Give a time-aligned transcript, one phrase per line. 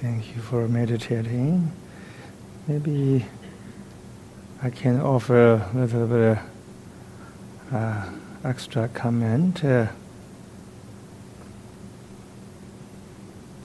[0.00, 1.70] Thank you for meditating.
[2.66, 3.26] Maybe
[4.62, 8.04] I can offer a little bit of uh,
[8.42, 9.62] extra comment.
[9.62, 9.88] Uh,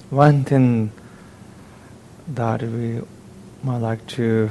[0.09, 0.91] one thing
[2.27, 2.99] that we
[3.63, 4.49] might like to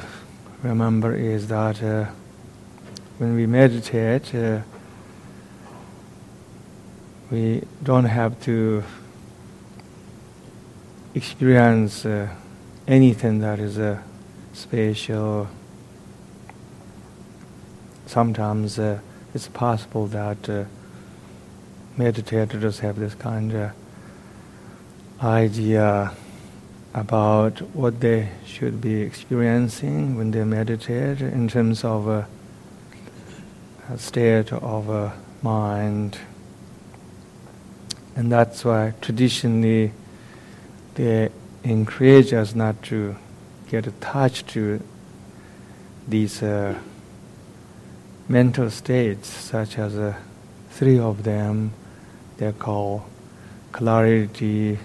[0.63, 2.07] remember is that uh,
[3.19, 4.61] when we meditate, uh,
[7.31, 8.83] we don't have to
[11.15, 12.29] experience uh,
[12.89, 14.03] anything that is uh,
[14.53, 15.49] spatial.
[18.07, 18.99] Sometimes uh,
[19.33, 20.65] it's possible that uh,
[21.97, 23.73] meditators have this kind of
[25.23, 26.13] idea
[26.93, 32.29] about what they should be experiencing when they meditate in terms of a,
[33.89, 36.19] a state of a mind.
[38.17, 39.93] And that's why traditionally
[40.95, 41.31] they
[41.63, 43.17] encourage us not to
[43.69, 44.81] get attached to
[46.07, 46.79] these uh,
[48.29, 50.15] mental states, such as uh,
[50.71, 51.73] three of them.
[52.37, 53.03] They're called
[53.73, 54.79] clarity,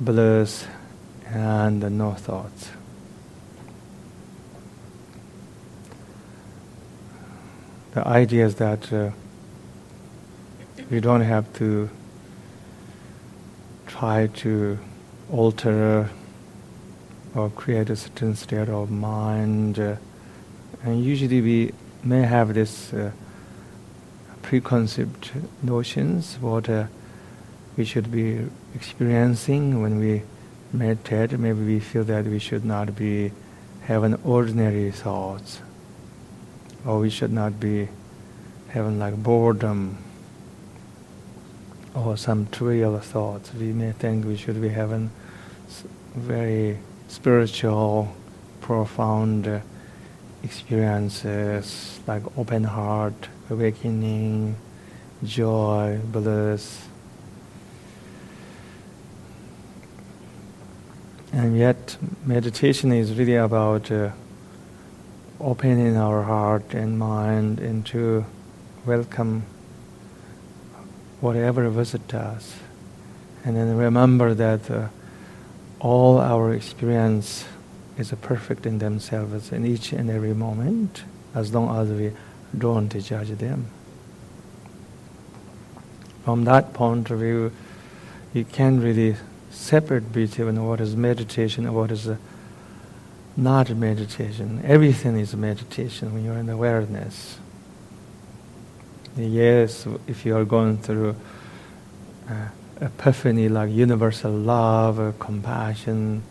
[0.00, 0.66] bliss,
[1.26, 2.70] and no thoughts.
[7.92, 9.10] The idea is that uh,
[10.90, 11.88] we don't have to
[13.98, 14.76] try to
[15.30, 16.10] alter
[17.34, 19.78] or create a certain state of mind.
[19.78, 19.96] Uh,
[20.82, 23.12] and usually we may have this uh,
[24.42, 25.30] preconceived
[25.62, 26.86] notions what uh,
[27.76, 30.22] we should be experiencing when we
[30.72, 31.38] meditate.
[31.38, 33.30] Maybe we feel that we should not be
[33.82, 35.60] having ordinary thoughts,
[36.84, 37.88] or we should not be
[38.70, 39.98] having like boredom
[41.94, 43.54] or some trivial thoughts.
[43.54, 45.10] We may think we should be having
[46.14, 46.78] very
[47.08, 48.14] spiritual,
[48.60, 49.60] profound uh,
[50.42, 54.56] experiences like open heart, awakening,
[55.22, 56.86] joy, bliss.
[61.32, 64.10] And yet, meditation is really about uh,
[65.40, 68.24] opening our heart and mind into
[68.86, 69.44] welcome
[71.24, 72.54] whatever visit us.
[73.44, 74.88] And then remember that uh,
[75.80, 77.46] all our experience
[77.96, 81.04] is perfect in themselves in each and every moment,
[81.34, 82.12] as long as we
[82.56, 83.66] don't judge them.
[86.24, 87.52] From that point of view,
[88.34, 89.16] you can really
[89.50, 92.16] separate between what is meditation and what is uh,
[93.34, 94.60] not meditation.
[94.62, 97.38] Everything is meditation when you're in awareness.
[99.16, 101.14] Yes, if you are going through
[102.28, 102.48] uh,
[102.80, 106.22] epiphany like universal love, or compassion,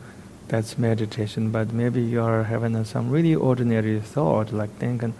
[0.50, 1.50] that's meditation.
[1.50, 5.14] But maybe you are having some really ordinary thought, like thinking,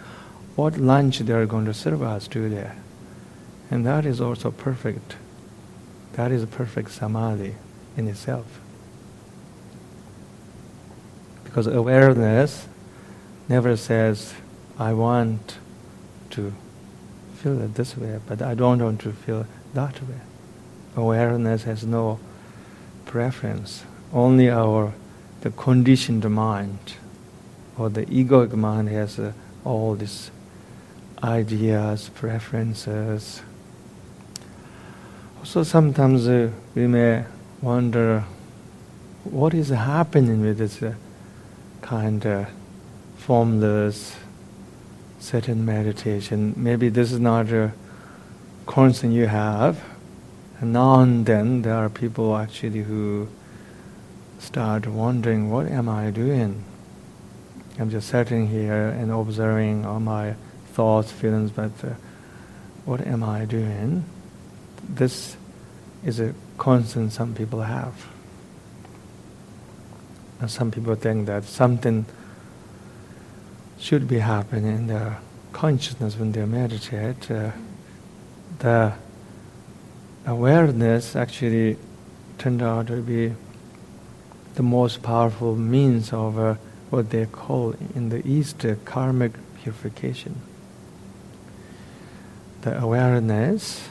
[0.56, 2.70] what lunch they are going to serve us today.
[3.70, 5.16] And that is also perfect.
[6.12, 7.54] That is perfect samadhi
[7.96, 8.60] in itself.
[11.44, 12.68] Because awareness
[13.48, 14.34] never says,
[14.78, 15.56] I want
[16.30, 16.52] to
[17.44, 20.20] feel it this way, but I don't want to feel that way.
[20.96, 22.18] Awareness has no
[23.04, 23.84] preference.
[24.14, 24.94] Only our
[25.42, 26.94] the conditioned mind
[27.76, 29.32] or the egoic mind has uh,
[29.62, 30.30] all these
[31.22, 33.42] ideas, preferences.
[35.38, 37.24] Also, sometimes uh, we may
[37.60, 38.24] wonder
[39.24, 40.94] what is happening with this uh,
[41.82, 42.46] kind of
[43.18, 44.16] formless
[45.24, 46.52] certain meditation.
[46.54, 47.72] Maybe this is not a
[48.66, 49.82] concern you have.
[50.60, 53.28] And now and then there are people actually who
[54.38, 56.62] start wondering, what am I doing?
[57.78, 60.34] I'm just sitting here and observing all my
[60.74, 61.94] thoughts, feelings, but uh,
[62.84, 64.04] what am I doing?
[64.86, 65.36] This
[66.04, 68.06] is a concern some people have.
[70.40, 72.04] And some people think that something
[73.84, 75.18] should be happening in their
[75.52, 77.30] consciousness when they meditate.
[77.30, 77.50] Uh,
[78.60, 78.94] the
[80.24, 81.76] awareness actually
[82.38, 83.34] turned out to be
[84.54, 86.54] the most powerful means of uh,
[86.88, 90.40] what they call in the East uh, karmic purification.
[92.62, 93.86] The awareness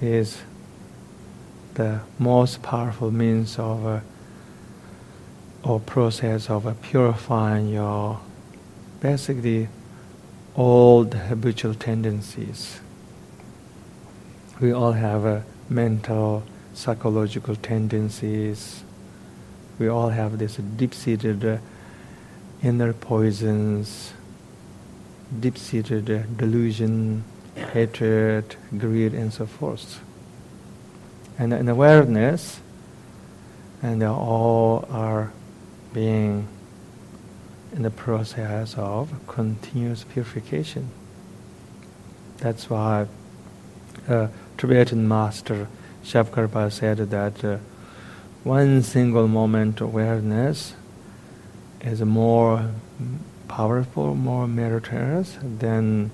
[0.00, 0.42] is
[1.74, 4.00] the most powerful means of uh,
[5.62, 8.18] or process of uh, purifying your
[9.06, 9.68] basically
[10.56, 12.80] all the habitual tendencies.
[14.60, 16.42] We all have a mental,
[16.74, 18.82] psychological tendencies,
[19.78, 21.58] we all have this deep-seated uh,
[22.64, 24.12] inner poisons,
[25.38, 27.22] deep-seated uh, delusion,
[27.54, 30.00] hatred, greed, and so forth.
[31.38, 32.60] And an awareness,
[33.82, 35.32] and they all are
[35.92, 36.48] being
[37.76, 40.88] in the process of continuous purification.
[42.38, 43.06] That's why
[44.08, 45.68] uh, Tibetan master
[46.02, 47.58] Shabkarpa said that uh,
[48.44, 50.74] one single moment awareness
[51.82, 52.70] is more
[53.46, 56.10] powerful, more meritorious than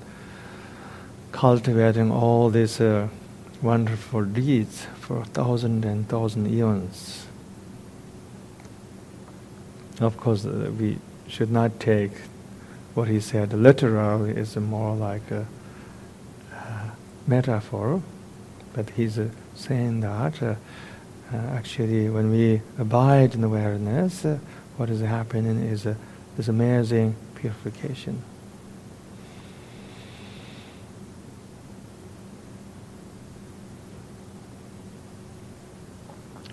[1.31, 3.09] cultivating all these uh,
[3.63, 7.27] wonderful deeds for thousand and thousand eons.
[10.01, 10.99] Of course, uh, we
[11.33, 12.13] should not take
[12.93, 14.33] what he said literally.
[14.33, 15.47] It's more like a,
[16.53, 16.93] a
[17.27, 18.03] metaphor,
[18.75, 20.57] but he's uh, saying that uh,
[21.33, 24.39] uh, actually, when we abide in awareness, uh,
[24.77, 25.95] what is happening is uh,
[26.37, 28.23] this amazing purification.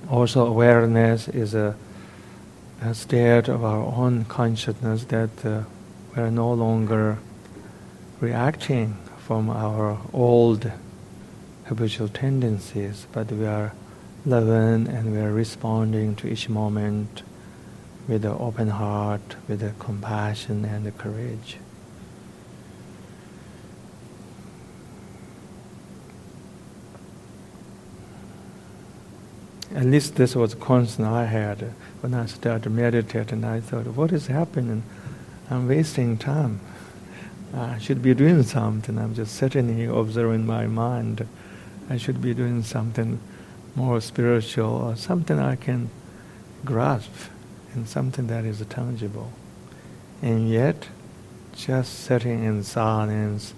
[0.09, 1.75] Also, awareness is a, a
[2.93, 5.63] state of our own consciousness that uh,
[6.15, 7.17] we are no longer
[8.19, 10.71] reacting from our old
[11.65, 13.73] habitual tendencies, but we are
[14.25, 17.21] loving and we are responding to each moment
[18.07, 21.57] with an open heart, with a compassion and a courage.
[29.75, 33.43] At least this was a concern I had when I started meditating.
[33.43, 34.83] I thought, what is happening?
[35.49, 36.59] I'm wasting time.
[37.53, 38.97] I should be doing something.
[38.97, 41.27] I'm just sitting here observing my mind.
[41.89, 43.19] I should be doing something
[43.75, 45.89] more spiritual or something I can
[46.65, 47.11] grasp
[47.73, 49.31] and something that is tangible.
[50.21, 50.87] And yet,
[51.55, 53.53] just sitting in silence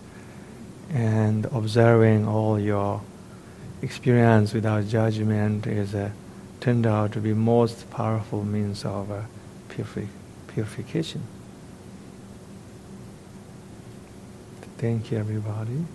[0.90, 3.02] and observing all your
[3.82, 6.12] experience without judgment is a,
[6.60, 9.22] turned out to be most powerful means of uh,
[9.70, 10.08] purifi-
[10.48, 11.22] purification.
[14.78, 15.86] Thank you, everybody.